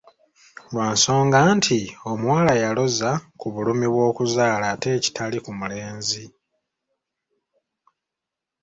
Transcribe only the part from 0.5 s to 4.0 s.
Lwa nsonga nti, omuwala yaloza ku bulumi